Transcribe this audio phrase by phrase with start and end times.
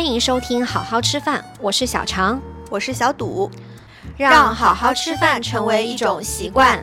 [0.00, 3.50] 欢迎收听好好吃饭，我是小常，我是小赌，
[4.16, 6.82] 让好好吃饭成为一种习惯。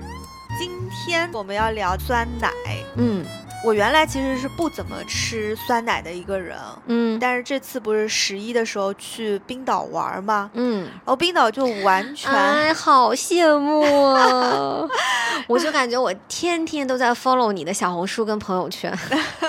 [0.60, 2.52] 今天我们要聊酸奶。
[2.96, 3.26] 嗯
[3.64, 10.50] 我原来其实是不怎么吃酸奶的一个人，嗯但是这次不是十一的时候去冰岛玩吗？
[10.54, 13.82] 嗯，然后冰岛就完全、哎，好羡慕
[14.14, 14.88] 啊！
[15.48, 18.96] 我就感觉我天天都在 follow 你的小红书跟朋友圈。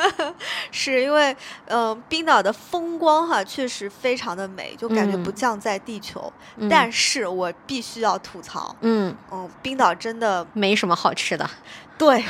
[0.72, 6.32] 是因为，呃，冰岛的风光哈确实非常的美，就感觉不嗯降在地球。
[6.56, 11.48] 嗯但是我必须要吐槽，嗯，嗯，冰岛真的没什么好吃的。
[11.96, 12.24] 对，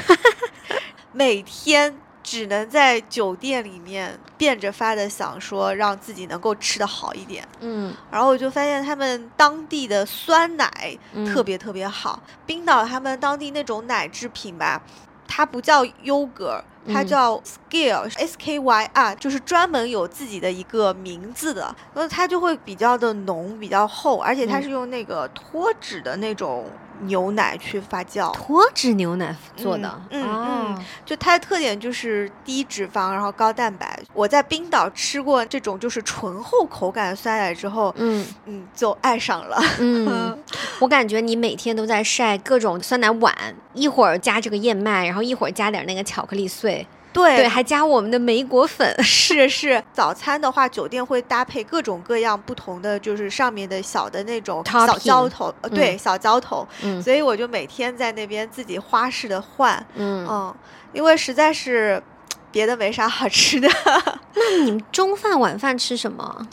[1.12, 7.94] 每天只能在酒店里面变着法的想说让自己能够吃的好一点，嗯。
[8.10, 11.24] 然后我就发现他们当地的酸奶嗯。
[11.26, 12.22] 特别特别好。
[12.44, 14.82] 冰岛他们当地那种奶制品吧，
[15.26, 17.06] 它不叫 yogurt，它嗯。
[17.06, 24.62] 叫 skyr s k y r，就是专门有自己的一个名字的，然后它就会比较的浓，比较厚，而且它嗯。
[24.62, 26.66] 是用那个脱脂的那种
[27.02, 28.32] 牛奶去发酵。
[28.32, 30.00] 脱脂牛奶做的。
[30.10, 33.98] 嗯哦嗯就它的特点就是低脂肪，然后高蛋白。
[34.12, 39.58] 我在冰岛吃过这种就是醇厚口感的酸奶之后，嗯嗯，就爱上了。
[39.78, 40.38] 嗯，
[40.80, 43.34] 我感觉你每天都在晒各种酸奶碗，
[43.74, 46.86] 一会儿加这个燕麦，然后一会儿加点那个巧克力碎，
[47.18, 48.94] 对对，还加我们的梅果粉。
[49.02, 56.66] 是是，早餐的话，酒店会搭配各种各样不同的，就是上面的小的那种小浇头，呃，对，嗯小浇头。
[56.82, 60.54] 嗯所以我就每天在那边自己花式的换，嗯，嗯，
[60.92, 62.02] 因为实在是
[62.50, 63.68] 别的没啥好吃的。
[64.34, 66.46] 那你们中饭晚饭吃什么？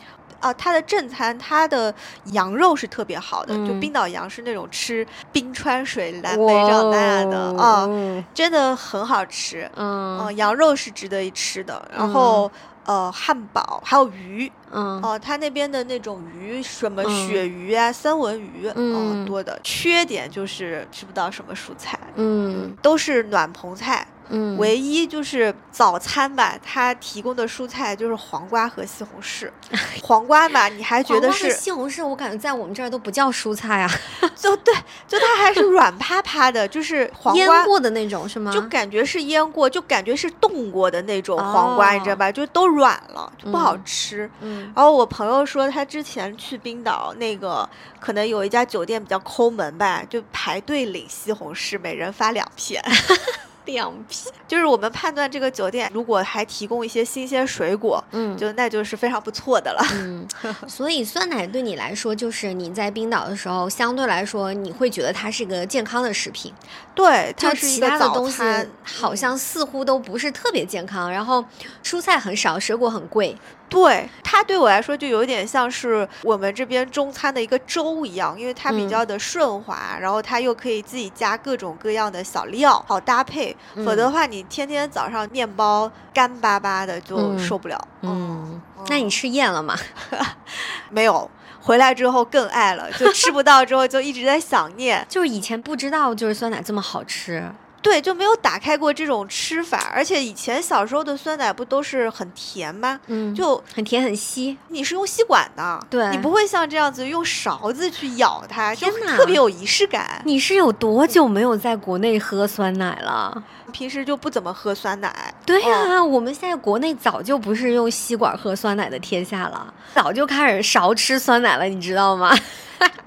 [0.46, 1.94] 啊，它的正餐，它的
[2.26, 9.68] 羊肉是特别好的，就嗯冰岛羊是那种吃冰川水、蓝莓长大的啊，嗯真的很好吃。
[9.76, 11.84] 嗯、嗯羊肉是值得一吃的。
[11.92, 12.52] 然后、
[12.86, 19.60] 呃，汉堡还有鱼嗯哦、它那边的那种鱼，什么嗯鳕鱼啊、三文鱼，嗯哦多的。
[19.64, 24.06] 缺点就是吃不到什么蔬菜，嗯都是暖棚菜。
[24.30, 29.50] 嗯，唯一就是早餐吧，它提供的蔬菜就是黄瓜和西红柿。
[30.02, 33.92] 黄瓜吧，你还觉得是西红柿，我感觉在我们这儿都不叫蔬菜啊，
[34.36, 34.74] 就对，
[35.08, 37.64] 就它还是软趴趴的，就是黄腌瓜。
[37.66, 38.52] 过的那种是吗？
[38.52, 42.32] 就感觉是腌过，就感觉是冻过的那种黄瓜，你知道吧？
[42.32, 44.30] 就都软了，就不好嗯吃。
[44.42, 47.68] 嗯然后我朋友说，他之前去冰岛，那个
[48.00, 52.84] 可能有一家酒店比较抠门吧，就排队领西红柿，每人发两片。
[53.66, 59.82] 两片，就是我们判断这个酒店如果还提供一些新鲜水果，嗯就那就是非常不错的了。
[59.94, 60.28] 嗯，
[60.68, 66.54] 所以酸奶对你来说，就是你在冰岛的时候，相对来说你会觉得它是个健康的食品，
[66.94, 68.42] 对，就它是一其个早他的东西，
[68.84, 71.44] 好像似乎都不是特别健康，然后
[71.84, 73.36] 蔬菜很少，水果很贵。
[73.68, 83.56] 对它对我来说就有点像是我们这边中餐的一个粥一样，因为它比嗯较的顺滑，然后它又可以自己加各种各样的小料，好搭配。
[83.78, 87.88] 否则的嗯话，你天天早上面包干巴巴的就嗯受不了。
[88.02, 89.76] 嗯，那你吃厌了吗？
[90.90, 91.30] 没有。
[91.62, 97.44] 回来之后更爱了，就吃不到之后就一直在想念， 就是以前不知道，就是酸奶这么好吃。
[97.86, 99.92] 对，就没有打开过这种吃法。
[99.94, 103.00] 而且以前小时候的酸奶不都是很甜吗？
[103.06, 104.58] 嗯，就很甜很稀。
[104.70, 110.20] 你是用吸管的，对你不会像这样子用勺子去舀它，就特别有仪式感。
[110.26, 113.44] 你是有多久没有在国内喝酸奶了？
[113.72, 122.36] 平时就不怎么喝酸奶，对呀、哦我们现在国内早就不是用吸管喝酸奶的天下了，早就开始勺吃酸奶了，你知道吗？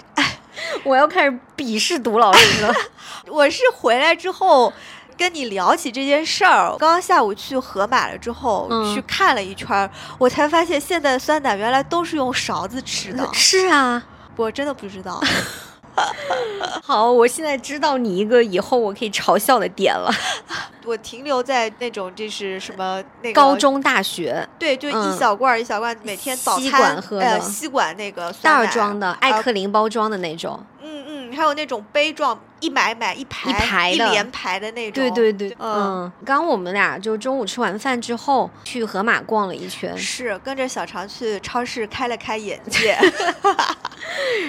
[0.83, 2.73] 我要开始鄙视毒老师了。
[3.27, 4.71] 我是回来之后。
[5.17, 14.01] 跟你聊起这件事儿，刚刚下午去盒马了之后，嗯去看了一圈儿，我才发现现在的酸奶原来都是用勺子吃的， 是啊，
[14.37, 15.21] 我真的不知道。
[16.83, 20.11] 好，我现在知道你一个以后我可以嘲笑的点了。
[20.85, 30.63] 我停留在那种就是什么那个高中、大学对，就嗯一小罐儿一小罐，每天早吸餐管喝的呃吸管那个袋装的、艾克林包装的那种。
[30.81, 34.93] 嗯嗯，还有那种杯状，一买买一排一排的连排的那种。
[34.93, 42.97] 对对对，嗯，嗯，刚我们俩就中午吃完饭之后去盒马逛了一圈，是跟着小常去超市开了开眼界。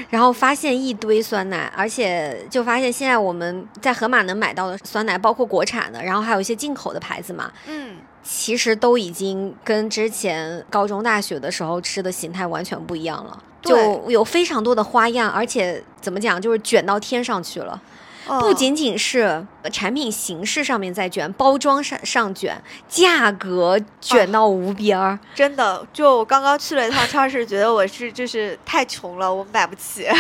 [0.09, 17.81] 然后发现一堆酸奶，而且就发现现在我们在盒马能买到的酸奶，包括国产的，然后还有一些进口的牌子嘛，嗯，其实都已经跟之前高中、大学的时候吃的形态完全不一样了，就有非常多的花样，而且怎么讲，就是卷到天上去了。
[18.27, 25.19] 不哦仅仅是产品形式上面在卷，包装上上卷，价格卷到无边儿。
[25.35, 30.07] 真的，就我刚刚去了一趟超市，觉得我是就是太穷了，我买不起。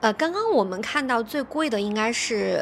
[0.00, 2.60] 呃，刚刚我们看到最贵的应该是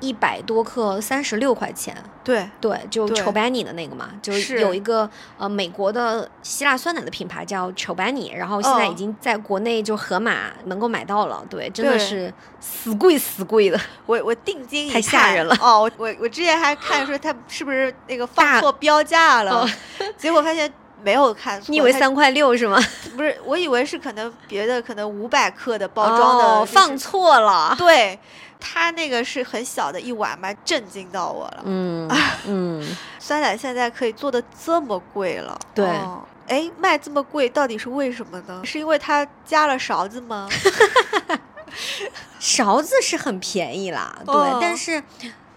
[0.00, 1.96] 一百多克，三十六块钱。
[2.22, 5.08] 对，对，就对 Chobani 的那个嘛，就是是有一个
[5.38, 11.42] 呃美国的希腊酸奶的品牌叫 Chobani，然后现在已哦经在国内就盒马能够买到了。
[11.48, 13.80] 对，真的是死贵死贵的。
[14.04, 15.90] 我我定睛一太吓人了哦！
[15.96, 19.70] 我我我之前还看说它是不是那个放错标价了，哦
[20.18, 20.70] 结果发现
[21.02, 21.70] 没有看错。
[21.70, 22.78] 你以为三块六是吗？
[23.16, 23.34] 不是？
[23.44, 27.74] 我以为是可能别的可能五百克的包装的、哦，就是放错了。
[27.78, 28.18] 对，
[28.60, 31.62] 它那个是很小的一碗嘛，震惊到我了。
[31.64, 32.08] 嗯
[32.46, 38.60] 嗯，酸奶现在可以做的这么贵了，对哦哎，卖这么贵到底是为什么呢？
[38.64, 40.48] 是因为它加了勺子吗？
[42.38, 45.02] 勺子是很便宜啦， 对，哦但是。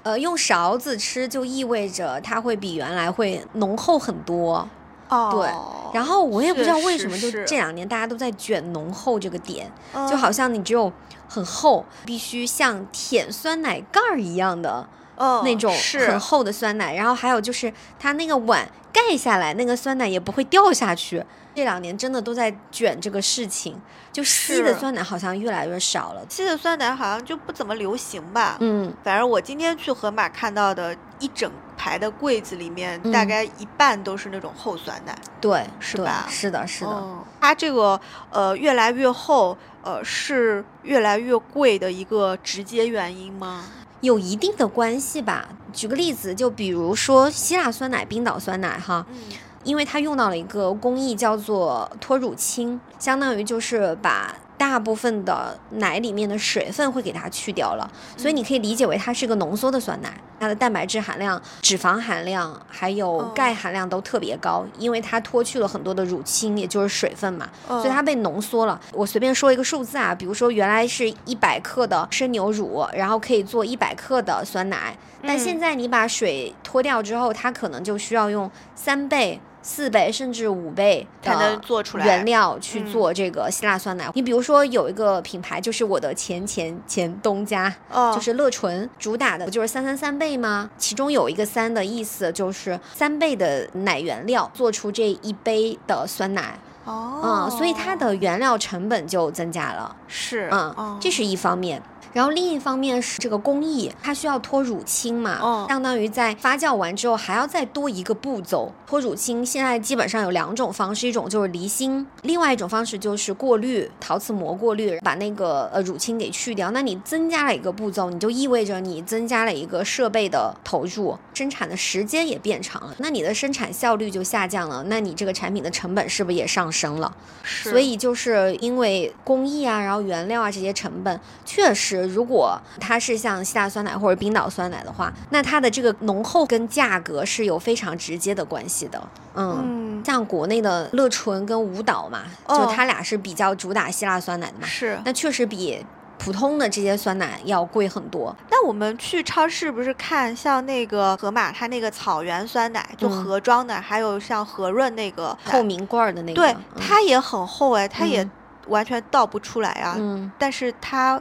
[0.04, 4.68] 呃，用勺子吃就意味着它会比原来会浓厚很多，
[5.12, 10.92] 哦，然后我也不知道为什么，就这两年大家都在卷浓厚这个点，嗯就好像你只有
[11.28, 14.88] 很厚，必须像舔酸奶盖儿一样的
[15.18, 15.74] 嗯那种
[16.08, 21.24] 很厚的酸奶，然后还有就是它那个碗盖下来，那个酸奶也不会掉下去。
[21.54, 23.80] 这两年真的都在卷这个事情，
[24.12, 26.26] 就稀的酸奶好像越来越少了。
[26.30, 28.58] 稀的酸奶好像就不怎么流行吧。
[28.60, 35.18] 嗯，反正我今天去盒马看到的一整排的柜子里面，大嗯概一半都是那种厚酸奶。
[35.40, 36.92] 对，对是吧是的，是的。
[36.92, 38.00] 嗯，它这个
[38.30, 43.66] 呃越来越厚，呃是越来越贵的一个直接原因吗？
[44.02, 45.50] 有一定的关系吧。
[45.74, 49.16] 举个例子，就比如说希腊酸奶、冰岛酸奶哈，嗯
[49.64, 63.32] 因为它用到了一个工艺叫做脱乳清，相当于就是把大部分的奶里面的水分会给它去掉了，所以你可以理解为它是一个浓缩的酸奶，它的蛋白质含量、脂肪含量还有哦。
[63.34, 68.80] 钙含量都特别高，因为它脱去了很多的乳清，也就是水分嘛，所以它嗯被浓缩了。
[68.94, 79.42] 我随便说一个数字啊，比如说原来是一百克的生牛乳，然后可以做一百克的酸奶，但现嗯在你把水脱掉之后，它可能就需要用三倍。
[79.62, 84.10] 四倍甚至五倍才能做出来原料去嗯做这个希腊酸奶。
[84.14, 90.70] 你比如说有一个品牌，就是我的前前前东家，哦就是乐纯，主打的不就是三三三倍吗？
[90.78, 101.82] 其中有一个三的意思就是三倍的奶原料做出这一杯的酸奶，哦嗯，所以它的原料成本就增加了，是嗯，哦这是一方面。
[102.14, 108.72] 然后另一方面是这个工艺，它需要脱乳清嘛，哦相当于在发酵完之后还要再多一个步骤。
[108.88, 116.72] 脱乳清现在基本上有两种方式，一种就是离心，另外一种方式就是过滤，陶瓷膜过滤，把那个呃乳清给去掉。
[116.72, 127.16] 那你增加了一个步骤，你就意味着你增加了一个设备的投入，生产的时间也变长了，那你的生产效率就下降了，那你这个产品的成本是不是也上升了？
[127.44, 139.02] 是所以就是因为工艺啊，然后原料啊这些成本，确实如果它是像希腊酸奶或者冰岛酸奶的话，那它的这个浓厚跟价格是有非常直接的关系的。
[139.36, 145.00] 嗯，嗯像国内的乐纯跟舞蹈嘛，哦就它俩是比较主打希腊酸奶的嘛，是。
[145.06, 145.86] 那确实比
[146.18, 148.36] 普通的这些酸奶要贵很多。
[148.50, 158.32] 那我们去超市不是看像那个盒马它那个草原酸奶，就嗯盒装的，还有像和润那个透明罐儿的那个，对，嗯它也很厚哎，它也嗯
[158.68, 159.96] 完全倒不出来啊。
[159.98, 161.20] 嗯，但是它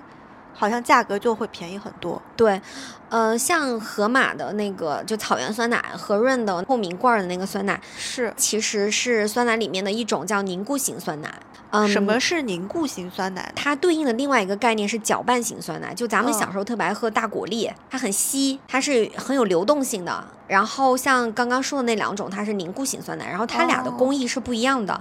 [0.60, 2.20] 好像价格就会便宜很多。
[2.36, 2.60] 对，
[3.08, 11.32] 呃，像盒马的那个就草原酸奶，和润的透明罐儿的那个酸奶，是，其实是酸奶里面的一种叫凝固型酸奶。
[11.70, 13.50] 嗯，什么是凝固型酸奶？
[13.56, 20.22] 它对应的另外一个概念是搅拌型酸奶，就咱们嗯小时候特别爱喝大果粒，它很稀，它是很有流动性的。
[20.46, 25.00] 然后像刚刚说的那两种，它是凝固型酸奶，然后它俩的哦工艺是不一样的。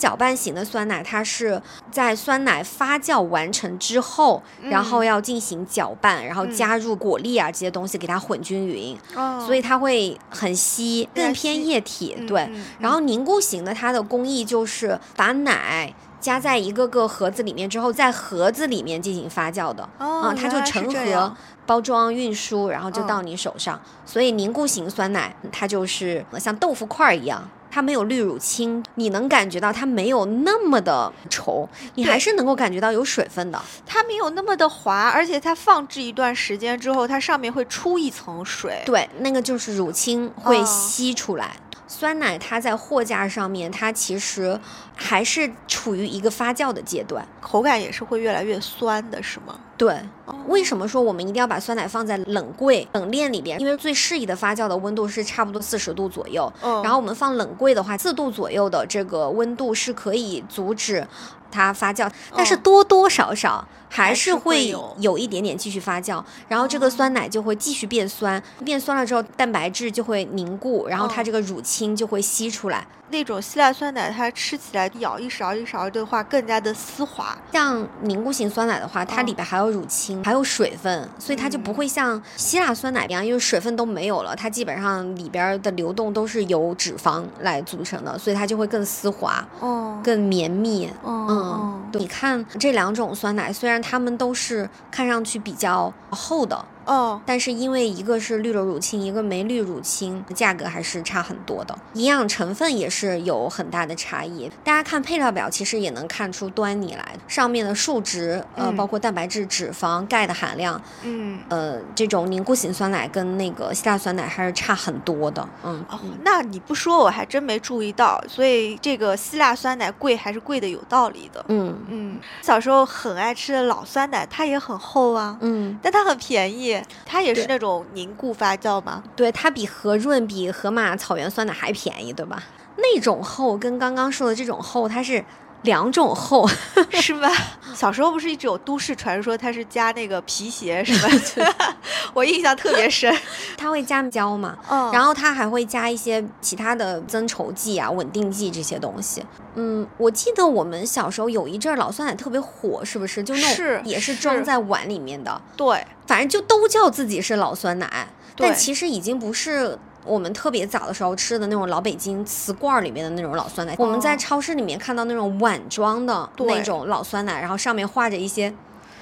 [0.00, 1.60] 搅拌型的酸奶，它是
[1.92, 6.50] 在酸奶发酵完成之后，然后嗯要进行搅拌，然后嗯。
[6.50, 9.44] 加入果粒啊这些东西给它混均匀，哦。
[9.46, 12.16] 所以它会很稀，更更偏液体。
[12.18, 19.86] 嗯对，嗯然后凝固型的，它的工艺就是把奶加在一个个盒子里面之后，在盒子里面进行发酵的。
[19.98, 23.06] 哦啊，它就成盒、包装、运输，然后就嗯。
[23.06, 23.80] 到你手上。
[24.06, 33.60] 所以凝固型酸奶它就是像豆腐块儿一样，它没有滤乳清，你能感觉到它没有那么的稠，你还是能够感觉到有水分的。
[33.86, 38.82] 它没有那么的滑，而且它放置一段时间之后，它上面会出一层水。
[38.84, 41.56] 对，那个就是乳清会哦吸出来。
[41.86, 44.58] 酸奶它在货架上面，它其实
[44.94, 47.26] 还是处于一个发酵的阶段。
[47.40, 49.58] 口感也是会越来越酸的，是吗？
[49.76, 50.00] 对，
[50.46, 53.60] 为什么说我们一定要把酸奶放在冷柜、冷链里边？
[53.60, 56.52] 因为最适宜的发酵的温度是差不多四十度左右。
[56.62, 61.06] 嗯然后我们放冷柜的话，四度左右的这个温度是可以阻止
[61.50, 72.86] 它发酵，但是嗯多多少少还还是是会会有有一点点继续发酵，然后这个哦酸奶就会继续变酸，变酸了之后蛋白质就会凝固，然后它嗯这个乳清就会吸出来。
[73.12, 77.36] 那种希腊酸奶，它吃起来咬一勺一勺的话，更加的丝滑。
[77.50, 90.90] 像凝固型酸奶的话，它嗯里边还有乳清，还有水分，所以它就不嗯会像希腊酸奶一样，因为水分都没有了，它基本上里边的流动都是由脂肪来组成的，所以它就会更丝滑、哦，更绵密。
[91.04, 104.50] 嗯嗯，对你看这两种酸奶，虽然它们都是看上去比较厚的，哦，但是因为一个是绿了乳清，一个没绿乳清，价格还是差很多的，营养成分也是有很大的差异。
[104.64, 111.38] 大家看配料表，其实也能看出端倪来，上面的数值，呃，嗯包括蛋白质、脂肪、钙的含量，嗯。
[111.48, 115.48] 呃，这种凝固型酸奶跟那个希腊酸奶还是差很多的。
[115.62, 121.44] 嗯，哦嗯，那你不说我还真没注意到，所以这个希腊酸奶贵还是贵的有道理的。
[121.48, 129.02] 嗯嗯，小时候很爱吃的老酸奶，它也很厚啊，嗯，但它很便宜，它也是那种凝固发酵吗？
[129.16, 132.42] 对，它比和润、比河马草原酸奶还便宜，对吧？
[132.76, 135.24] 那种厚跟刚刚说的这种厚，它是
[135.62, 136.48] 两种厚。
[136.90, 137.30] 是吧？
[137.74, 141.54] 小时候不是一直有都市传说，它是加那个皮鞋什么的，
[142.12, 143.14] 我印象特别深。
[143.56, 149.24] 它会加胶嘛，嗯然后它还会加一些其他的增稠剂啊、稳定剂这些东西。
[149.54, 153.22] 嗯，我记得我们小时候有一阵儿老酸奶特别火，是不是？
[153.22, 159.78] 就那种是也是是装在碗里面的，对，反正就都叫自己是老酸奶，但其实已经不是。
[160.04, 164.16] 我们特别早的时候吃的那种老北京瓷罐儿里面的那种老酸奶，我们在哦。
[164.18, 168.52] 超市里面看到那种碗装的那种老酸奶，然后上面画着一些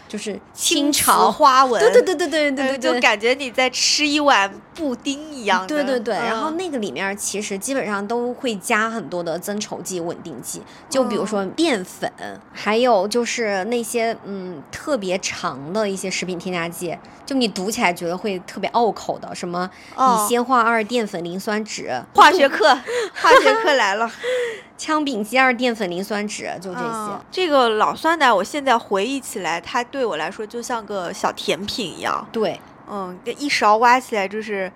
[0.08, 5.66] 就是清朝，花纹，对对对对对对就感觉你在吃一碗布丁一样的。
[5.68, 12.10] 对对对，然后嗯那个里面其实基本上都会加很多的增稠剂、稳定剂，就比如哦说淀粉，
[12.52, 16.96] 还有就是那些嗯特别长的一些食品添加剂，
[17.26, 22.68] 就你读起来觉得会特别拗口的，什么哦乙酰化二淀粉磷酸酯、化学课，
[23.14, 24.10] 化学课来了。
[24.78, 26.86] 羟丙基二淀粉磷酸酯，就这些。
[26.86, 32.26] 嗯这个老酸奶，我现在回忆起来，它对我来说就像个小甜品一样。
[32.32, 32.58] 对，
[32.88, 34.70] 嗯，这一勺挖起来就是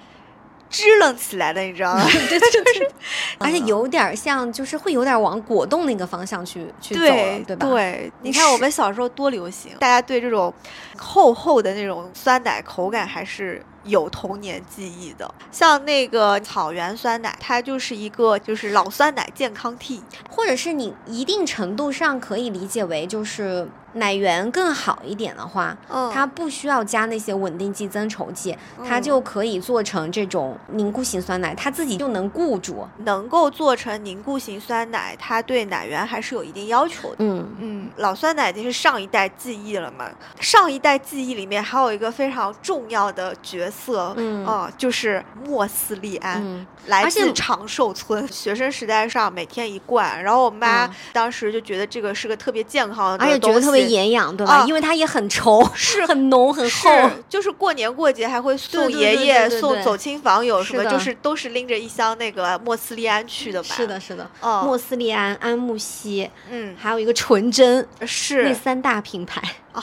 [0.69, 2.05] 支棱起来的，你知道吗？
[2.29, 2.91] 对就是，
[3.39, 7.67] 而且嗯有点儿像，就是会有点儿往果冻那个方向去去走了，对对吧？
[7.69, 10.53] 对，你你看我们小时候多流行，大家对这种
[10.99, 15.33] 厚厚的那种酸奶口感还是有童年记忆的。
[15.51, 20.03] 像那个草原酸奶，它就是一个就是老酸奶健康 T。
[20.31, 28.57] 或者是你一定程度上可以理解为，就是奶源更好一点的话，嗯，它不需要加那些稳定剂、增稠剂，
[28.87, 32.87] 它嗯就可以做成这种凝固型酸奶，它自己就能固住。
[32.99, 37.17] 能够做成凝固型酸奶，它对奶源还是有一定要求的。
[37.19, 40.07] 嗯，嗯，老酸奶已经是上一代记忆了嘛。
[40.41, 46.41] 上一代记忆里面还有一个非常重要的角色，嗯啊就是莫斯利安。
[46.43, 54.55] 嗯，来自长寿村，学生时代上每天一罐，然后我妈嗯当时就觉得这个是个特别健康的而且觉得特别东西营养，对吧？
[54.55, 54.65] 啊。
[54.67, 56.05] 因为它也很稠，是。
[56.13, 56.91] 很浓很厚。
[56.91, 63.75] 是，就是过年过节还会送爷爷、送走亲访友什么，就是都是拎着一箱那个莫斯利安去的吧？
[63.75, 69.41] 是的，，是的，哦，莫斯利安、安慕希，嗯，还有一个纯甄，是，那三大品牌。
[69.73, 69.83] 啊，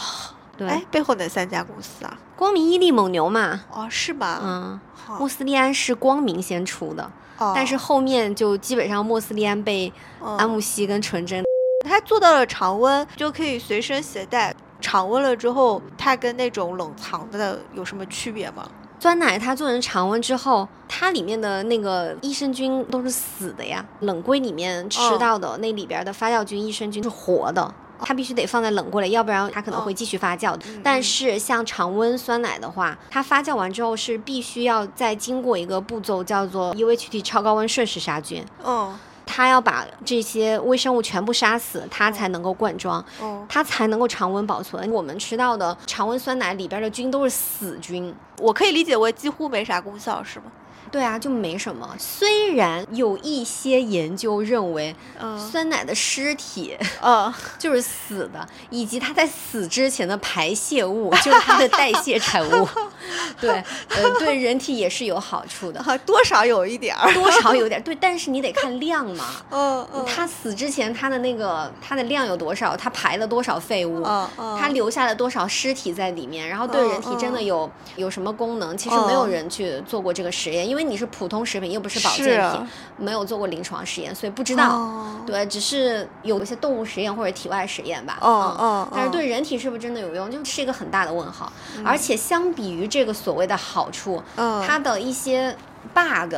[0.58, 2.18] 对，哎，背后哪三家公司啊？
[2.36, 3.62] 光明、伊利、蒙牛嘛。
[3.72, 4.40] 哦，是吧？
[4.44, 5.18] 嗯，好。
[5.20, 7.54] 莫斯利安是光明先出的，哦。
[7.56, 9.92] 但是后面就基本上莫斯利安被
[10.22, 10.38] 嗯。
[10.38, 11.44] 安慕希跟纯真
[11.86, 14.54] 它做到了常温，就可以随身携带。
[14.82, 18.70] 常温了之后，它跟那种冷藏的有什么区别吗？
[19.00, 23.86] 酸奶它做成常温之后，它里面的那个益生菌都是死的呀。
[24.02, 38.46] 冷柜里面吃哦到的那里边的发酵菌、益生菌是活的，它必须得放在冷柜里，要不然它可能会哦继续发酵但是像常温酸奶的话，它发酵完之后是必须要再经过一个步骤，叫做 UHT 超高温瞬时杀菌。
[38.66, 38.98] 嗯
[39.32, 43.00] 它要把这些微生物全部杀死，它才能够灌装。
[43.22, 44.92] 哦，它才能够常温保存。
[44.92, 50.46] 我们吃到的常温酸奶里边的菌都是死菌，我可以理解为几乎没啥功效，是吗？
[50.92, 51.96] 对啊，就没什么。
[52.00, 62.68] 虽然有一些研究认为，嗯酸奶的尸体呃， 就是死的，以及它在死之前的排泄物就是它的代谢产物，
[63.40, 63.50] 对，
[63.90, 69.26] 呃，对人体也是有好处的，多少有一点儿，多少有点儿 对，但是你得看量嘛。
[69.52, 78.76] 嗯嗯，他死之前它的那个它的量有多少，它排了多少废物，嗯嗯，他留下了多少尸体在里面，然后对人体真的有有什么功能？
[78.78, 84.90] 其实没有人去做过这个实验，因为你是普通食品，又不是保健品，没有做过临床实验，所以不知道。
[85.26, 88.20] 对，只是有一些动物实验或者体外实验吧。
[88.22, 91.52] 嗯嗯，但是对人体是不是真的有用，就是一个很大的问号。
[91.84, 95.56] 而且相比于这个所谓的好处，它的一些
[95.94, 96.36] bug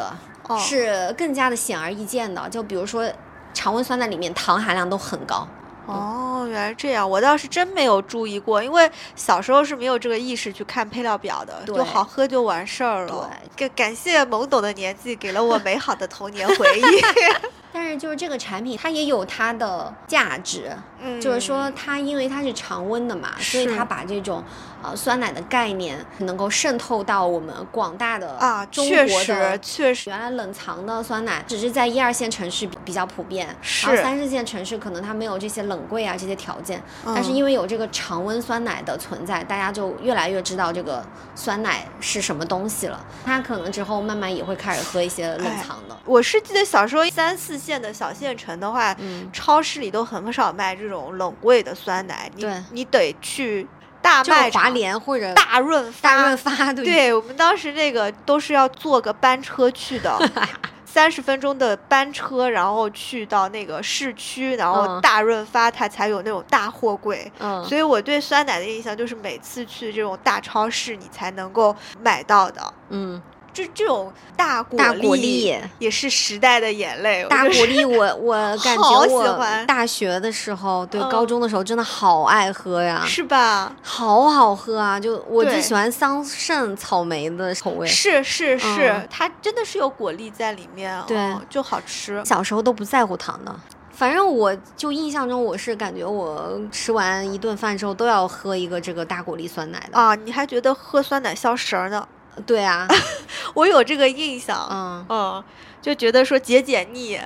[0.60, 2.50] 是更加的显而易见的。
[2.50, 3.08] 就比如说，
[3.54, 5.48] 常温酸奶里面糖含量都很高。
[5.88, 13.30] 哦，原来这样，我倒是真没有注意过，因为小时候是没有这个意识去看配料表的，就好喝就完事儿了。
[13.58, 17.02] 对，感感谢懵懂的年纪给了我美好的童年回忆。
[17.74, 24.44] 但是就是这个产品，它也有它的价值，嗯就是说它因为它是常温的嘛，所以它把这种
[24.84, 41.02] 呃酸奶的概念能够渗透到我们广大的啊，中国的确实，原来冷藏的酸奶只是在一二线城市比较普遍，是，然后三四线城市可能它没有这些冷柜啊这些条件，但是因为有这个常温酸奶的存在，大家就越来越知道这个
[41.36, 43.06] 酸奶是什么东西了。
[43.24, 45.96] 它可能之后慢慢也会开始喝一些冷藏的。
[46.04, 47.61] 我是记得小时候三四。
[47.62, 48.96] 县的小县城的话，
[49.32, 53.68] 超市里都很少卖这种冷柜的酸奶，你你得去
[54.02, 56.10] 大卖华联或者大润发。
[56.10, 60.18] 大润发，对我们当时那个都是要坐个班车去的，
[60.86, 67.32] 三十分钟的班车，然后去到那个市区，然后大润发它才有那种大货柜。
[67.40, 72.74] 嗯，所以我对酸奶的印象就是每次去这种大超市，你才能够买到的。
[72.90, 73.22] 嗯。
[73.54, 77.26] 这这种大果粒也是时代的眼泪。
[77.30, 83.76] 大果粒， 我我感觉我大学的时候，对高中的时候真的好爱喝呀，是吧？
[83.82, 85.00] 好好喝啊！
[85.00, 87.88] 就我最喜欢桑葚草莓的口味。
[87.88, 92.22] 是是是，它真的是有果粒在里面，对，就好吃。
[92.26, 93.54] 小时候都不在乎糖的，
[93.92, 100.16] 反正我就印象中我是感觉我吃完一顿饭之后都要喝一个这个大果粒酸奶的啊！
[100.16, 102.08] 你还觉得喝酸奶消食呢？
[102.46, 102.88] 对啊，
[103.54, 105.44] 我有这个印象，嗯嗯，
[105.82, 107.20] 就觉得说解解腻，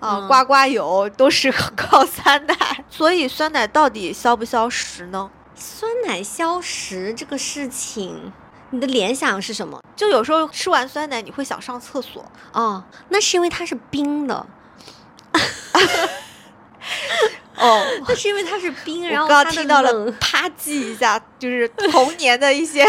[0.00, 2.56] 啊，刮刮油都是靠酸奶，
[2.90, 5.30] 所以酸奶到底消不消食呢？
[5.54, 8.32] 酸奶消食这个事情，
[8.70, 9.80] 你的联想是什么？
[9.96, 14.46] 就有时候吃完酸奶你会想上厕所，哦，那是因为它是冰的。
[17.56, 22.82] 哦， 那是因为它是冰，然后刚刚听到了啪叽一下，就是童年的一些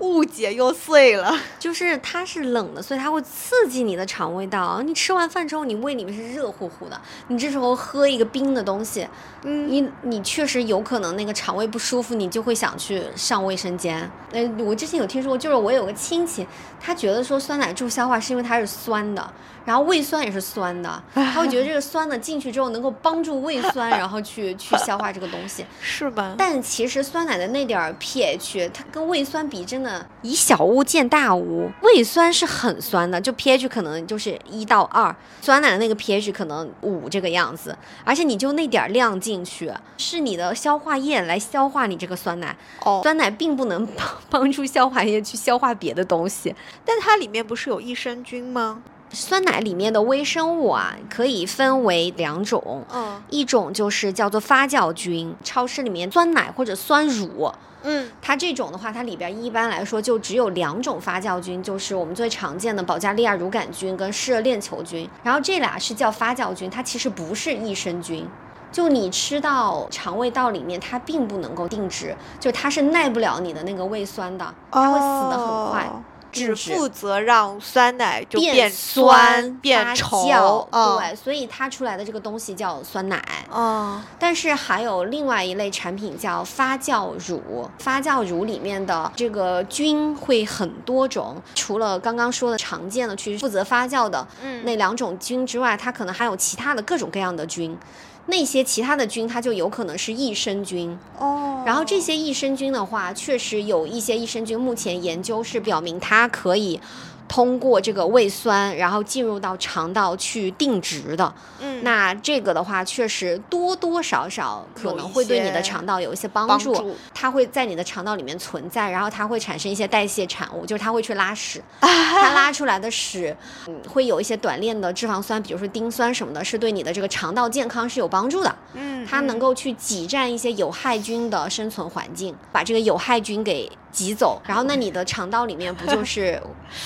[0.00, 1.36] 误解又碎了。
[1.58, 4.82] 就是它是冷的，所以它会刺激你的肠胃道。
[4.82, 9.08] 你吃完饭之后，你胃里面是热乎乎的，你这时候喝一个冰的东西，
[9.42, 14.10] 嗯，你你确实有可能那个肠胃不舒服，你就会想去上卫生间。
[14.32, 16.46] 呃，我之前有听说过，就是我有个亲戚，
[16.80, 19.32] 他觉得说酸奶助消化是因为它是酸的。
[19.64, 26.34] 然后胃酸也是酸的， 他会觉得这个酸的进去之后能够帮助胃酸，然后去去消化这个东西， 是吧？
[26.36, 31.70] 但其实酸奶的那点儿 pH，它跟胃酸比，真的以小巫见大巫。
[31.82, 42.56] 胃酸是很酸的，就 pH 可能就是一到二，酸奶的那个 pH 可能五这个样子，而且你就那点儿量进去，是你的消化液来消化你这个酸奶。
[42.84, 48.82] 哦，酸奶并不能帮 帮助消化液去消化别的东西，但它里面不是有益生菌吗？
[49.10, 57.52] 酸奶里面的微生物啊，可以分为两种，嗯，一种就是叫做发酵菌，超市里面酸奶或者酸乳，
[57.86, 68.26] 嗯，它这种的话，它里边一般来说就只有两种发酵菌，就是我们最常见的保加利亚乳杆菌跟嗜热链球菌，然后这俩是叫发酵菌，它其实不是益生菌，
[68.72, 75.90] 就你吃到肠胃道里面，它并不能够定植，就它是耐不了你的那个胃酸的，它会死得很快。
[76.34, 83.22] 只负责让酸奶就变酸变稠，对，所以它出来的这个东西叫酸奶。
[83.54, 94.26] 嗯，但是还有另外一类产品叫发酵乳，发酵乳里面的这个菌会很多种，除了刚刚说的常见的去负责发酵的
[94.64, 97.78] 那两种菌之外，它可能还有其他的各种各样的菌。
[98.26, 101.62] 那些其他的菌，它就有可能是益生菌哦。
[101.66, 106.80] 然后这些益生菌的话，确实有一些益生菌，目前研究是表明它可以
[107.26, 111.34] 通过这个胃酸，然后进入到肠道去定植的。
[111.60, 116.72] 嗯，那这个的话，确实多多少少可能会对你的肠道有一些帮助。
[116.72, 123.34] 帮助它会在你的肠道里面存在，然后它会产生一些代谢产物，就是它会去拉屎， 它拉出来的屎，
[123.66, 128.54] 嗯，会有一些短链的脂肪酸，比如说丁酸什么的，是对你的这个肠道健康是有帮助的。
[128.74, 136.40] 嗯，它能嗯够去挤占一些有害菌的生存环境，把这个有害菌给挤走，然后那你的肠道里面不就 是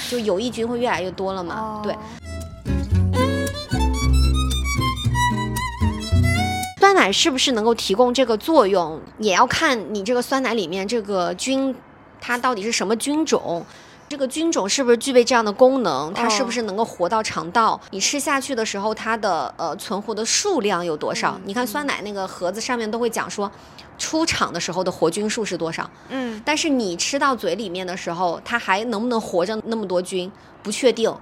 [0.09, 1.81] 就有益菌会越来越多了吗？
[1.83, 1.99] 对，哦
[6.81, 11.75] 酸奶是不是能够提供这个作用，也要看你这个酸奶里面这个菌，
[12.19, 13.65] 它到底是什么菌种。
[14.09, 16.13] 这个菌种是不是具备这样的功能？
[16.15, 17.79] 它是不是能够活到肠道？
[17.91, 21.35] 你吃下去的时候，它的呃存活的数量有多少？
[21.37, 23.51] 嗯你看酸奶那个盒子上面都会讲说，
[23.99, 25.89] 出厂的时候的活菌数是多少。
[26.09, 31.15] 嗯但是你吃到嘴里面的时候，它还能不能活着那么多菌，不确定。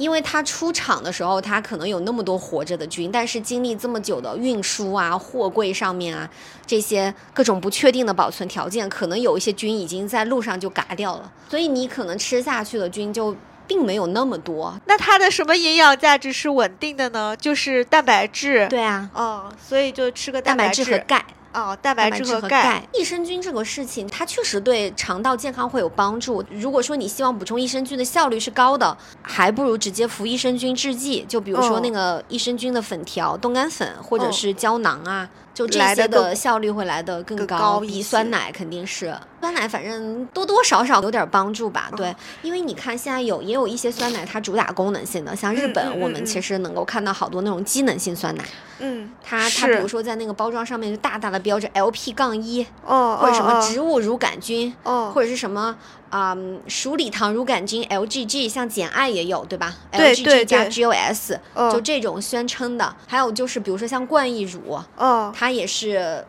[0.00, 6.26] 因为它出厂的时候，它可能有那么多活着的菌，但是经历这么久的运输啊、货柜上面啊
[6.66, 13.36] 这些各种不确定的保存条件，可能有一些菌已经在路上就嘎掉了，所以你可能吃下去的菌就
[13.66, 14.74] 并没有那么多。
[14.86, 17.36] 那它的什么营养价值是稳定的呢？
[17.36, 18.66] 就是蛋白质。
[18.70, 21.22] 对啊，哦，所以就吃个蛋白质质和钙。
[21.52, 22.82] 哦，蛋白质和钙。
[22.94, 26.44] 益生菌这个事情，它确实对肠道健康会有帮助。
[26.50, 39.14] 如果说你希望补充益生菌的效率是高的，还不如直接服益生菌制剂，就比如说哦那个益生菌的粉条、冻干粉或者哦是胶囊啊，就这些的效率会来得更更高，比酸奶肯定是。
[39.40, 48.44] 酸奶反正多多少少有点帮助吧，对，哦因为你看现在有也有一些酸奶，它主打功能性的，像日本，嗯嗯我们嗯其实能够看到好多那种机能性酸奶，
[48.80, 53.62] 嗯，它它比如说在那个包装上面就大大的标着 LP 杠一，哦，或者什么哦。
[53.62, 55.74] 植物乳杆菌，哦，或者是什么
[56.10, 62.94] 啊、嗯鼠李糖乳杆菌 LGG，像简爱也有对吧？LGG 加 GOS，哦就这种宣称的。
[63.06, 66.24] 还有就是比如说像冠益乳，哦，它也是。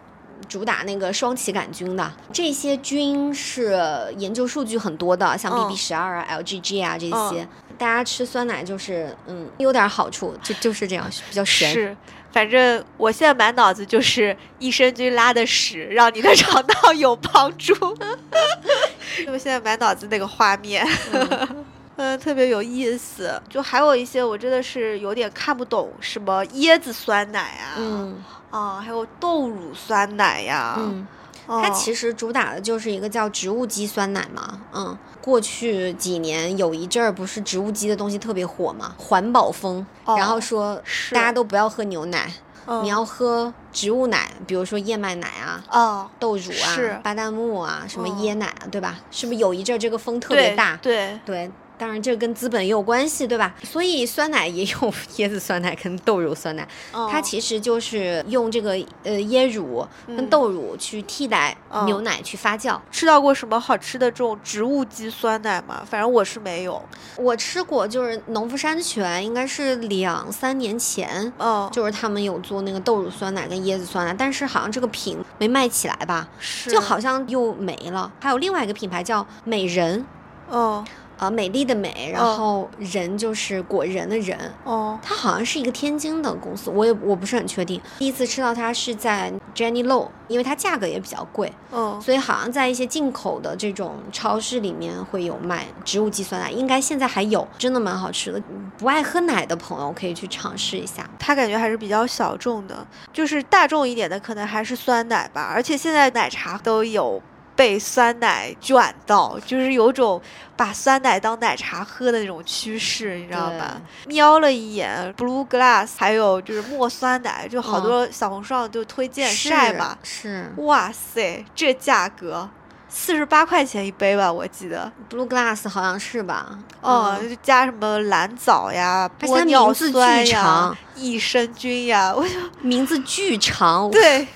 [0.49, 3.79] 主打那个双歧杆菌的这些菌是
[4.17, 11.71] 研究数据很多的，像嗯 BB 十二啊、LGG 啊这些，嗯大家吃酸奶就是嗯有点好处，就就是这样比较玄。
[11.71, 11.95] 是。
[12.31, 17.73] 反正我现在满脑子就是益生菌拉的屎，让你的肠道有帮助。
[19.28, 21.65] 我现在满脑子那个画面，嗯
[21.97, 23.39] 嗯，特别有意思。
[23.50, 31.08] 就还有一些我真的是有点看不懂，什么椰子酸奶啊，嗯啊，还有豆乳酸奶呀，嗯。
[31.47, 42.32] 哦它其实主打的就是一个叫植物基酸奶嘛，嗯，过去几年有一阵儿不是植物基的东西特别火嘛，环保风，然后哦说是大家都不要喝牛奶，
[42.67, 45.63] 嗯你要喝植物奶，比如说燕麦奶啊。
[45.69, 49.00] 哦，豆乳啊，巴旦木啊，什么嗯椰奶啊，对吧？
[49.12, 50.78] 是不是有一阵儿这个风特别大？
[50.82, 53.55] 对，对，当然这跟资本也有关系，对吧？
[53.63, 54.77] 所以酸奶也有
[55.17, 62.79] 椰子酸奶跟豆乳酸奶，它哦其实就是用这个呃椰乳跟嗯豆乳去替代哦牛奶去发酵。
[62.91, 65.81] 吃到过什么好吃的这种植物基酸奶吗？
[65.89, 66.79] 反正我是没有。
[67.17, 78.11] 我吃过，就是农夫山泉，应该是两三年前，哦，就是他们有做那个豆乳酸奶跟椰子酸奶，但是好像这个品没卖起来吧，是就好像又没了。
[78.21, 80.05] 还有另外一个品牌叫美人，
[80.47, 80.85] 哦
[81.21, 84.36] 呃，美丽的美，然哦后人就是果仁的仁。
[84.63, 87.79] 哦它好像是一个天津的公司，我也我不是很确定。
[87.99, 98.41] 第一次吃到它是在 Jenny Low，因为它价格也比较贵，哦所以好像在一些进口的这种超市里面会有卖植物基酸奶，应该现在还有，真的蛮好吃的。
[98.79, 101.07] 不爱喝奶的朋友可以去尝试一下。
[101.19, 105.51] 它感觉还是比较小众的，就是大众一点的可能还是酸奶吧。
[105.53, 107.21] 而且现在奶茶都有
[107.62, 110.19] 被酸奶卷到，就是有种
[110.58, 113.80] 把酸奶当奶茶喝的那种趋势，你知道吧？
[114.08, 119.95] 瞄了一眼 Blue Glass，还有就是墨酸奶，就好嗯多小红书上就推荐晒嘛。
[120.02, 122.50] 是哇塞，这价格
[122.89, 124.91] 四十八块钱一杯吧，我记得。
[125.08, 126.58] Blue Glass 好像是吧？
[126.82, 134.28] 哦，加什么蓝藻呀、玻尿酸呀、益生菌呀，我就名字巨长，对，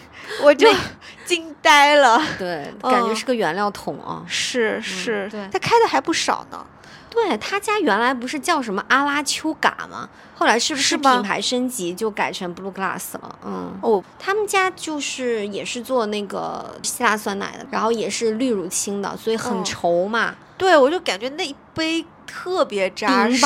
[0.44, 0.72] 我就
[1.26, 2.22] 惊呆了。
[2.38, 4.24] 对，感觉嗯是个原料桶啊。
[4.28, 6.66] 是是，对它开的还不少呢。
[7.10, 10.10] 对他家原来不是叫什么阿拉丘嘎吗？
[10.36, 13.40] 后来是不是品牌升级就改成 Blue Glass 了？
[13.46, 23.40] 嗯，哦，他们家就是也是做那个希腊酸奶的，然后也是绿乳清的，所以很嗯稠嘛，对，我就感觉那一杯特别扎实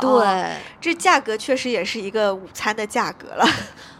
[0.00, 3.46] 对，这价格确实也是一个午餐的价格了。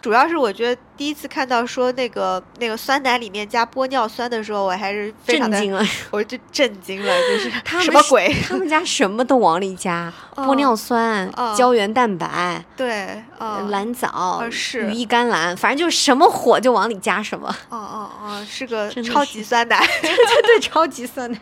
[0.03, 8.35] 主要是我觉得第一次看到说那个那个酸奶里面加玻尿酸的时候，我还是非常的，震惊了，我就震惊了，就是他们什么鬼？
[8.49, 14.43] 他们家什么都往里加， 玻嗯尿酸、嗯胶原蛋白、对，嗯，蓝藻、
[14.75, 17.49] 羽衣甘蓝，反正就是什么火就往里加什么。
[17.69, 21.38] 哦哦哦，是个超级酸奶， 对对，超级酸奶。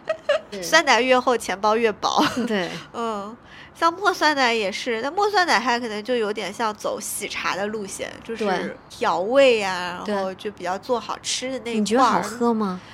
[0.61, 2.23] 酸奶越厚钱包越薄。
[2.47, 3.35] 对， 嗯，
[3.81, 12.21] 像墨酸奶也是，那墨酸奶它可能就有点像走喜茶的路线，就是调味呀、对然后就比较做好吃的那一你觉得好。
[12.21, 12.79] 喝吗？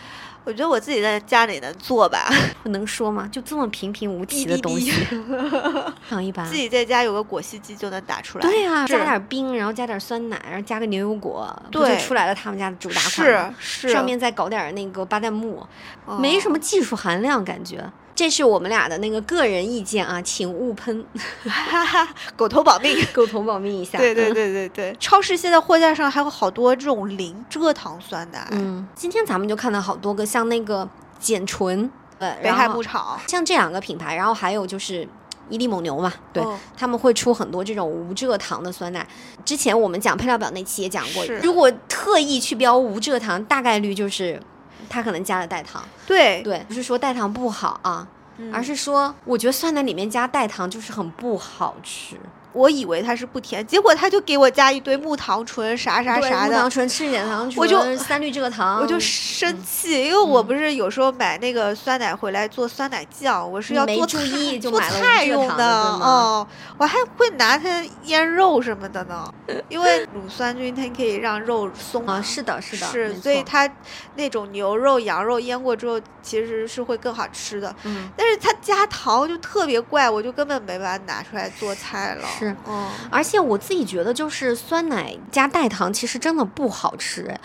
[0.46, 2.28] 我觉得我自己在家里能做吧，
[2.62, 3.28] 我能说吗？
[3.32, 5.16] 就这么平平无奇的东西滴，
[6.08, 6.54] 很一般自。
[6.54, 8.42] 己在家有个果昔机就能打出来。
[8.42, 13.54] 对呀、是加点冰，然后加点酸奶，然后加个牛油果，不就出来了他们家的主打款是吗？
[13.58, 15.66] 是，上面再搞点那个巴旦木，
[16.20, 16.48] 没什。
[16.48, 17.84] 么技术含量，感觉。
[18.16, 21.04] 这是我们俩的那个个人意见啊，请勿喷，
[21.44, 22.96] 哈哈，狗头保命。
[23.12, 23.98] 狗头保命一下。
[23.98, 24.34] 对对嗯。
[24.34, 30.88] 对对对，超市现在货架上还有好多这种零蔗糖酸奶，嗯，今天咱们就看到好多个像那个
[31.20, 33.20] 简醇，呃，北海牧场。
[33.26, 35.06] 像这两个品牌，然后还有就是
[35.50, 39.06] 伊利蒙牛嘛，对，哦他们会出很多这种无蔗糖的酸奶。
[39.44, 44.40] 之前我们讲配料表那期也讲过是，如果特意去标无蔗糖，大概率就是
[44.88, 45.82] 它可能加了代糖。
[46.06, 48.06] 对，对，不是说代糖不好啊，
[48.38, 52.16] 嗯而是说我觉得酸奶里面加代糖就是很不好吃。
[52.52, 66.46] 我以为它是不甜，结果他就给我加一堆木糖醇啥啥啥的木糖，醇、赤藓糖醇、我就三氯蔗糖，我就生气，因为我嗯不是有时候买那个酸奶回来做酸奶酱，我是要做菜注意就做菜用的哦，
[66.78, 69.30] 我还会拿它腌肉什么的呢，
[69.68, 73.70] 因为乳酸菌它可以让肉松啊，是的，是的，是，所以它
[74.14, 77.74] 那种牛肉、羊肉腌过之后，其实是会更好吃的。
[77.84, 78.08] 嗯。
[78.16, 82.26] 但是它加糖就特别怪，我就根本没办法拿出来做菜了。
[82.38, 87.40] 是嗯，而且我自己觉得，就是酸奶加代糖，其实真的不好吃，哎，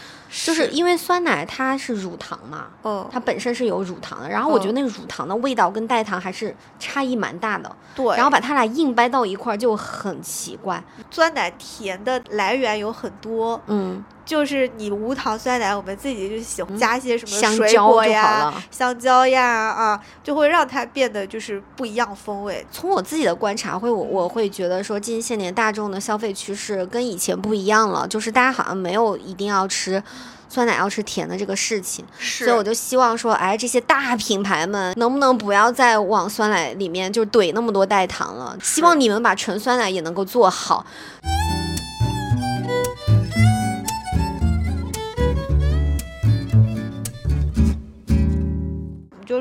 [0.46, 18.64] 就是因为酸奶它是乳糖嘛，嗯，它本身是有乳糖的，然后我觉得嗯那个乳糖的味道跟代糖还是差异蛮大的，对，然后把它俩硬掰到一块儿就很奇怪，酸奶甜的来源有很多，嗯，就是你无糖酸奶，我们自己就喜欢嗯加一些什么香水果呀、了。
[18.72, 22.66] 香蕉呀啊，就会让它变得就是不一样风味。
[22.72, 30.02] 从我自己的观察，会我我会觉得说，近些年大众的消费趋势跟以前不一样了，就是大家好像没有一定要吃
[30.48, 32.06] 酸奶要吃甜的这个事情。
[32.18, 38.58] 是所以我就希望说，哎，这些大品牌们能不能不要再往酸奶里面就怼那么多代糖了？
[38.62, 40.86] 希望你们把纯酸奶也能够做好。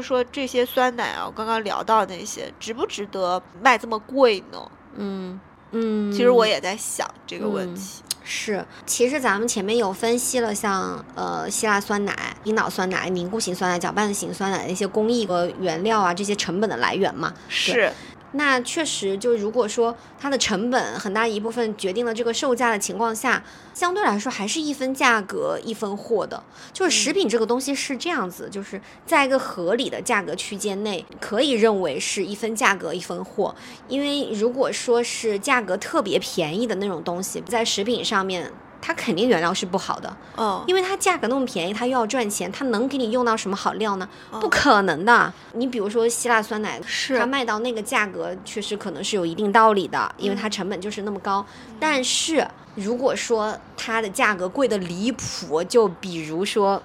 [0.00, 4.70] 说这些酸奶啊，我刚刚聊到那些，值不值得卖这么贵呢？
[4.96, 5.40] 嗯
[5.72, 8.02] 嗯，其实我也在想这个问嗯题。
[8.22, 17.32] 是，其实咱们前面有分析了像，呃希腊酸奶、冰岛酸奶、凝固型酸奶、搅拌型酸奶的一些工艺和原料啊，这些成本的来源嘛。
[17.48, 17.92] 是，
[18.32, 23.42] 那确实，就如果说它的成本很大一部分决定了这个售价的情况下，
[23.74, 26.42] 相对来说还是一分价格一分货的。
[26.72, 33.54] 就是食嗯品这个东西是这样子，就是在一个合理的价格区间内，可以认为是一分价格一分货。
[33.88, 38.52] 因为如果说是价格特别便宜的那种东西，在食品上面。
[38.82, 44.08] 它肯定原料是不好的，哦，因为它价格那么便宜，它又要赚钱，它能给你用到什么好料呢？
[44.30, 45.32] 不嗯可能的。
[45.52, 51.44] 你比如说希腊酸奶，是它卖到那个价格，确实可能是有一定道理的，因为它嗯成本就是那么高。
[51.78, 56.82] 但是如果说它的价格贵的离谱，就比如说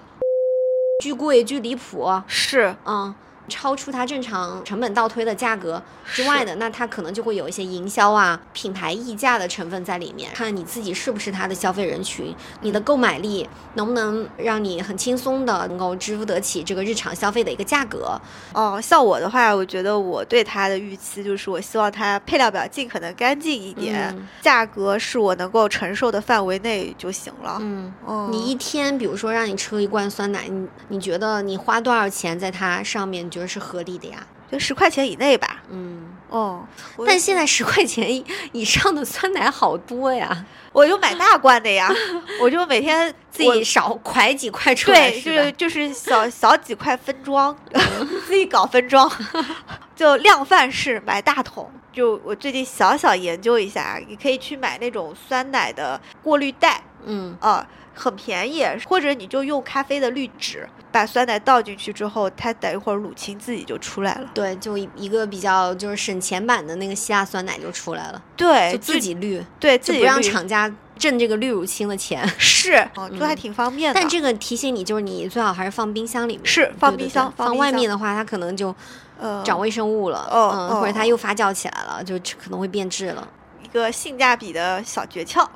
[1.02, 3.14] 巨贵巨离谱，是嗯。
[3.48, 10.32] 超出它正常成本倒推的价格之外的，那它可能就会有一些营销啊、品牌溢价的成分在里面。
[10.34, 18.20] 看你自己是不是它的消费人群，你的购买力能不能让你很轻松的能够支付得起这个日常消费的一个价格。
[18.52, 27.58] 哦，像我的话，我觉得我对它的预期就是，我希望它配料表尽可能干净一点，嗯价格是我能够承受的范围内就行了。
[27.60, 34.26] 嗯，嗯，你一天，比如说让你吃一罐酸奶，你你觉得你花多少钱在它上面，你觉得是合理的呀？
[34.50, 35.62] 就十块钱以内吧。
[35.70, 36.64] 嗯，哦，
[37.06, 41.92] 但现在十块钱以以上的酸奶好多呀，我就买大罐的呀，
[42.40, 47.54] 我就每天自己少蒯几块出来就是就是小小几块分装，
[48.26, 49.10] 自己搞分装，
[49.94, 51.70] 就量贩式买大桶。
[51.92, 57.66] 就我最近小小研究一下，你可以去买那种酸奶的过滤袋，嗯啊，
[57.96, 64.30] 很便宜，或者你就用咖啡的滤纸把酸奶倒进去之后，它等一会儿乳清自己就出来了。
[64.34, 72.26] 对，就一一个比较就是省钱版的那个希腊酸奶就出来了，对，就自己滤，对自己不让厂家挣这个滤乳清的钱。
[72.38, 74.00] 是， 哦，就还挺方便的。
[74.00, 76.46] 但这个提醒你，就是你最好还是放冰箱里面。
[76.46, 78.74] 是放冰箱对放外面的话，它可能就
[79.18, 83.26] 呃，长微生物了，哦嗯，或者哦它又发酵起来了，就可能会变质了。
[83.62, 85.46] 一个性价比的小诀窍。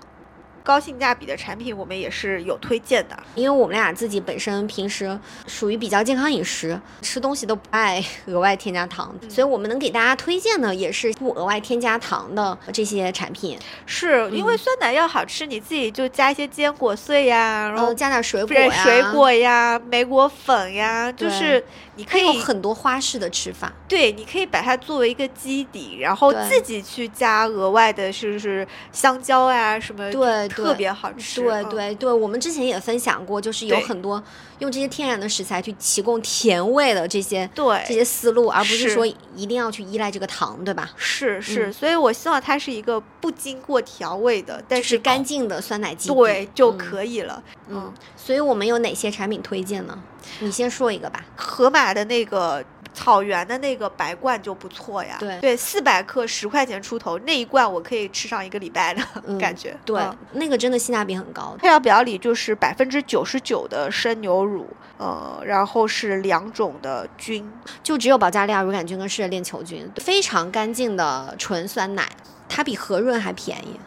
[0.62, 3.18] 高性价比的产品，我们也是有推荐的。
[3.34, 9.30] 因为我们俩自己本身平时属于比较健康饮食，吃东西都不爱额外添加糖，嗯。
[9.30, 14.58] 所以我们能给大家推荐的也是不额外添加糖的这些产品，是因为嗯。
[14.58, 21.64] 酸奶要好吃，你自己就加一些坚果碎呀，然后呃，加点水果呀，水果呀、莓果粉呀，就是
[22.00, 23.70] 你可以有以很多花式的吃法。
[23.86, 31.42] 对，你可以把它作为一个基底，然后自己去加额外的，是是香蕉啊什么，对对特别好吃。
[31.42, 34.22] 对嗯对对，我们之前也分享过，就是有很多
[34.60, 40.90] 用这些天然的食材去提供甜味的这些对这些思路，而不是是说一定要去依赖这个糖，对吧？
[40.96, 46.14] 是是，嗯所以我希望它是一个不经过调味的，但是干净的酸奶基底。
[46.14, 47.42] 对就嗯可以了。
[47.68, 49.98] 嗯，所以我们有哪些产品推荐呢？
[50.40, 51.24] 你先说一个吧。
[51.34, 59.76] 盒马的那个草原的那个白罐就不错呀，对对，四百克十块钱出头，那一罐我可以吃上一个礼拜的、嗯 感觉。
[59.84, 61.56] 对，嗯那个真的性价比很高。
[61.58, 64.66] 配料表里就是百分之九十九的生牛乳，
[64.98, 67.50] 呃，然后是两种的菌，
[67.82, 72.08] 就只有保加利亚乳杆菌跟嗜热链球菌，非常干净的纯酸奶，
[72.48, 73.78] 它比和润还便宜。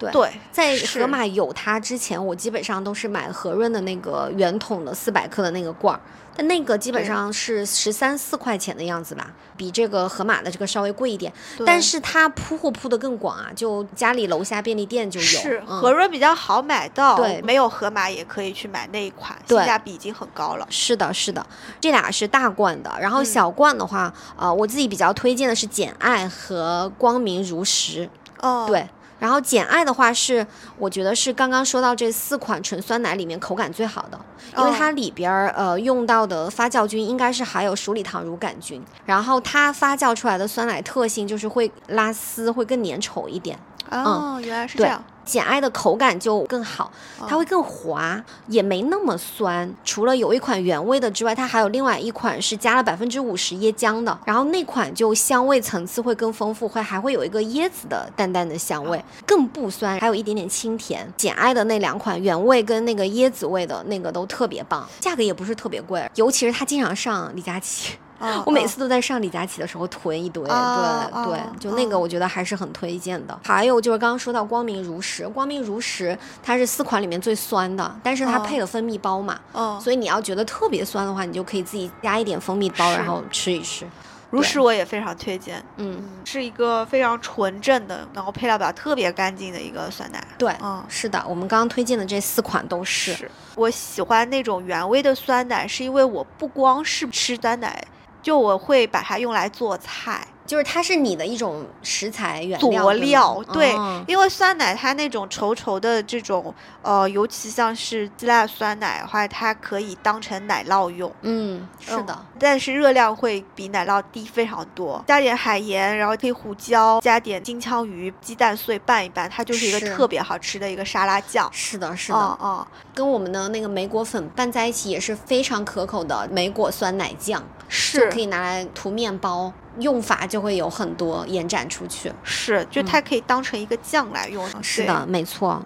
[0.00, 6.00] 对，对，在是盒马有它之前，我基本上都是买和润的那个圆筒的四百克的那个罐儿，
[6.34, 15.26] 但那个基本上是十三四块钱的样子吧，比这个盒马的这个稍微贵一点，对但是它铺货铺的更广啊，就家里楼下便利店就有。
[15.26, 20.66] 是嗯和润比较好买到，对没有盒马也可以去买那一款，性价比已经很高了。
[20.70, 21.44] 是的，是的，
[21.78, 28.08] 这俩是大罐的，然后嗯小罐的话，呃，我自己比较推荐的是简爱和光明如实，
[28.40, 28.88] 哦，对。
[29.20, 30.44] 然后简爱的话是，
[30.78, 34.18] 我觉得是刚刚说到这四款纯酸奶里面口感最好的，
[34.56, 43.56] 因为哦它里边儿呃用到的发酵菌应该是含有鼠李糖乳杆菌，然后它发酵出来的酸奶特性就是会拉丝，会更粘稠一点。
[43.90, 45.02] 哦，原来是这样。
[45.30, 46.90] 简爱的口感就更好，
[47.20, 49.72] 它哦会更滑，也没那么酸。
[49.84, 61.06] 除了有一款原味的之外，它还有另外一款是加了百分之五十椰浆的，然后那款就香味层次会更丰富，会还会有一个椰子的淡淡的香味，更不酸，还有一点点清甜。
[61.16, 67.94] 简爱的那两款原味跟那个椰子味的那个都特别棒，价格也不是特别贵，尤其是它经常上李佳琦。
[68.20, 73.38] 哦我每哦次都在上李佳琦的时候囤一堆，哦对对哦，就那个哦我觉得还是很推荐的。
[73.42, 83.86] 还有就是刚刚说到光明如实，光明如实它是四款里面最酸的，但是它哦配了蜂蜜包嘛，哦，所以你要觉得特别酸的话，你就可以自己加一点蜂蜜包，然后吃一吃。
[84.30, 90.24] 如实我也非常推荐，嗯，嗯，是一个非常纯正的，然后配料表特别干净的一个酸奶。
[90.38, 93.12] 对，嗯，是的，我们刚刚推荐的这四款都是。
[93.12, 97.84] 是我喜欢那种原味的酸奶，是因为我不光是吃酸奶，
[98.22, 100.29] 就我会把它用来做菜。
[100.50, 111.08] 就是它是你的一种食材原料佐料，对，哦因为酸奶它那种稠稠的这种，呃，尤其像是鸡辣酸奶的话，它可以当成奶酪用。
[111.22, 121.48] 嗯，是嗯的，但是热量会比奶酪低非常多，加点海盐，然后黑胡椒，加点金枪鱼、鸡蛋碎拌一拌，它就是一个特别好吃的一个沙拉酱。
[121.52, 122.18] 是的，是的。
[122.18, 132.12] 嗯嗯，跟我们的那个莓果粉拌在一起也是非常可口的莓果酸奶酱，就是可以拿来涂面包，用法就会有很多延展出去。
[132.22, 134.44] 是，就嗯它可以当成一个酱来用。
[134.50, 135.64] 对是的，，没错。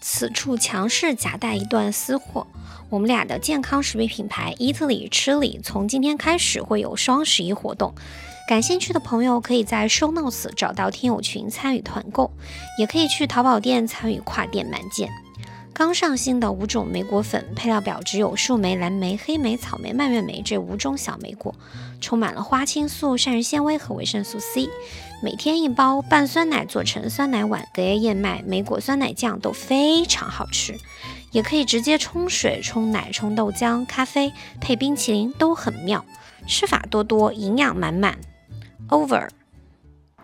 [0.00, 2.46] 此处强势夹带一段私货，
[2.88, 7.92] 我们俩的健康食品品牌 Eatly 吃里从今天开始会有双十一活动，
[8.46, 12.30] 感兴趣的朋友可以在 Show Notes 找到听友群参与团购，
[12.78, 15.10] 也可以去淘宝店参与跨店满减。
[15.78, 21.54] 刚上新的五种莓果粉，配料表只有树莓、蓝莓、黑莓、草莓、蔓越莓这五种小莓果，
[22.00, 24.70] 充满了花青素、膳食纤维和维生素 C。
[25.22, 30.78] 每天一包，拌酸奶做成酸奶碗、隔夜燕麦、莓果酸奶酱都非常好吃，
[31.30, 36.06] 也可以直接冲水、冲奶、冲豆浆、咖啡，配冰淇淋都很妙，
[36.46, 38.16] 吃法多多，营养满满。
[38.88, 39.28] Over。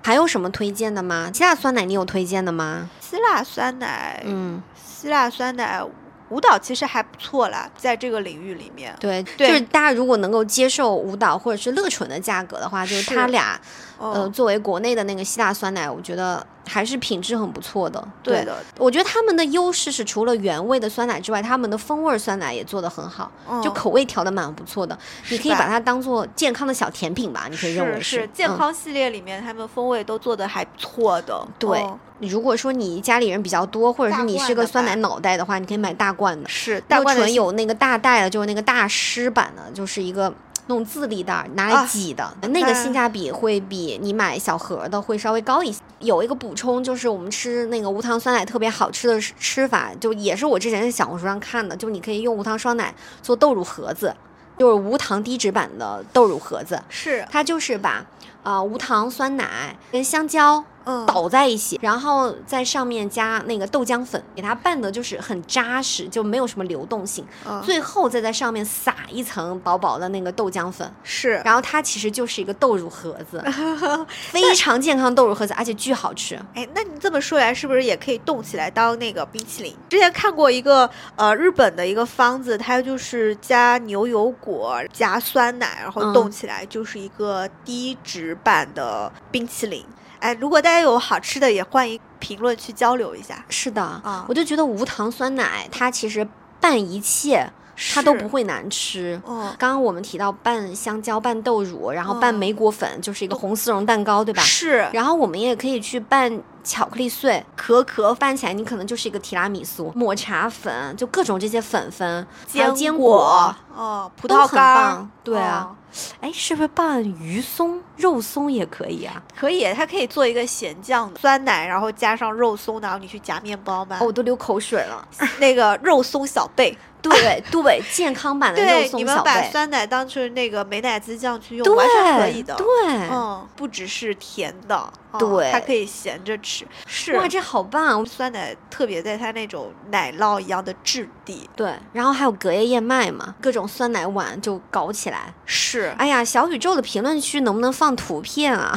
[0.03, 1.31] 还有什么推荐的吗？
[1.33, 2.89] 希腊酸奶你有推荐的吗？
[3.01, 5.81] 希腊酸奶，嗯，希腊酸奶
[6.29, 8.95] 舞蹈其实还不错啦，在这个领域里面。
[8.99, 13.61] 对，对就是大家如果能够接受舞蹈或者是乐纯的价格的话，就是是它俩，
[14.03, 18.03] 呃，嗯，作为国内的那个希腊酸奶，我觉得还是品质很不错的。
[18.21, 23.31] 对的，我觉得他们的优势是除了原味的酸奶之外，他们的风味酸奶也做得很好，
[23.63, 24.99] 就嗯口味调的蛮不错的。
[25.29, 31.47] 你可以把它当做健康的小甜品吧，你可以认为是是健嗯康系列里面，他们风味都做的还不错的。
[31.59, 36.49] 对嗯如果说你家里人比较多，或者是你是个酸奶脑袋的话，你可以买大罐的。
[36.49, 40.33] 是大罐的有那个大袋的，就是那个大师版的，就是一个
[40.67, 41.87] 那种自立袋儿拿来啊。
[41.87, 45.81] 挤的，那个性价比会比你买小盒的会稍微高一些。
[46.01, 52.93] 有一个补充就是我们吃那个无糖酸奶特别好吃的吃吃法，就也是我之前在小红书上看的，就你可以用无糖酸奶
[53.23, 54.13] 做豆乳盒子，
[54.59, 57.25] 就是无糖低脂版的豆乳盒子，是。
[57.31, 58.05] 它就是把
[58.43, 60.65] 啊、无糖酸奶跟香蕉。
[60.85, 67.25] 嗯倒在一起，然后在上面加那个豆浆粉，给它拌的就是很扎实，就没有什么流动性。
[67.47, 73.41] 嗯最后再在上面撒一层薄薄的那个豆浆粉，是然后它其实就是一个豆乳盒子，
[74.33, 76.35] 非常健康豆乳盒子，而且巨好吃。
[76.53, 79.73] 哎，那你这么说来，是不是也可以冻起来当那个冰淇淋？
[79.89, 89.85] 之前看过一个呃日本的一个方子，它就是加牛油果加酸奶，然后嗯冻起来就是一个低脂版的冰淇淋。
[90.21, 93.45] 哎，如果大家有好吃的，也欢迎评论区交流一下。
[93.49, 96.27] 是的，啊我就觉得无糖酸奶它其实
[96.61, 97.51] 拌一切
[97.93, 99.21] 它都不会难吃。
[99.25, 104.41] 哦，刚刚我们提到拌香蕉、拌豆乳，然后拌嗯莓果粉，就是一个红丝绒蛋糕，对吧？
[104.43, 109.91] 是然后我们也可以去拌巧克力碎，可可拌起来，你可能就是一个提拉米苏。
[109.95, 115.75] 抹茶粉，就各种这些粉粉，还有坚果，哦，葡萄干对啊，
[116.21, 119.23] 哎，是不是拌鱼松、肉松也可以啊？
[119.39, 123.99] 可以，它可以做一个咸酱酸奶，然后加上肉松，然后你去夹面包吧。
[124.01, 125.07] 哦，我都流口水了。
[125.39, 132.55] 那个肉松小贝， 对对，健康版的肉松小贝，你们把酸奶当成那个美乃滋酱去用，完全可以的。
[132.55, 132.67] 对，
[133.11, 136.67] 嗯，不只是甜的，哦对它可以闲着吃。
[136.87, 138.05] 是哇，这好棒！
[138.05, 141.49] 酸奶特别在它那种奶酪一样的质地。
[141.55, 145.33] 对，然后还有隔夜燕麦嘛，各种酸奶碗就搞起来。
[145.47, 148.73] 是，哎呀，小宇宙的评论区能不能放图片啊？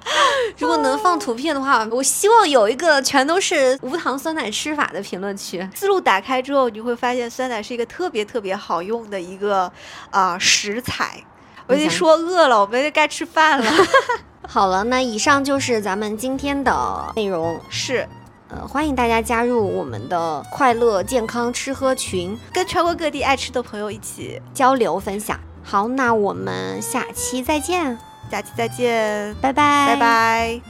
[0.56, 5.68] 如果能放图片的话，我希望有一个全都是无糖酸奶吃法的评论区。
[5.74, 9.70] 思路打开之后，你会发现酸奶是一个特别特别好用的一个
[10.10, 11.22] 啊、食材。
[11.66, 13.70] 我已经说饿了，我们该吃饭了。
[14.50, 17.60] 好了，那以上就是咱们今天的内容。
[17.68, 18.08] 是，
[18.48, 25.38] 呃，欢迎大家加入我们的快乐健康吃喝群，跟全国各地爱吃的朋友一起，交流分享。
[25.62, 27.96] 好，那我们下期再见，
[28.30, 30.60] 下期再见，拜拜，拜拜。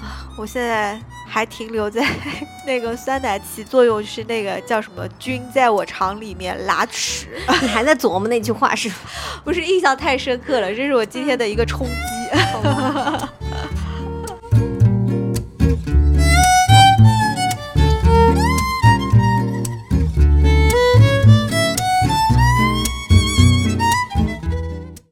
[0.00, 1.00] 啊，我现在
[1.36, 2.02] 还停留在
[2.66, 7.26] 那个酸奶起作用是那个叫什么菌在我肠里面拉屎，
[7.60, 8.90] 你还在琢磨那句话是？
[9.44, 11.92] 不是印象太深刻了，这是我今天的一个冲击。